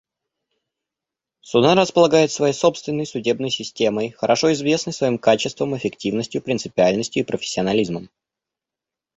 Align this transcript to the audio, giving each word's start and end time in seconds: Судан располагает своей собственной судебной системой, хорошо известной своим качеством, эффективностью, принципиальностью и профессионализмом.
Судан 1.43 1.77
располагает 1.77 2.31
своей 2.31 2.55
собственной 2.55 3.05
судебной 3.05 3.51
системой, 3.51 4.09
хорошо 4.09 4.51
известной 4.53 4.93
своим 4.93 5.19
качеством, 5.19 5.77
эффективностью, 5.77 6.41
принципиальностью 6.41 7.21
и 7.21 7.25
профессионализмом. 7.25 8.09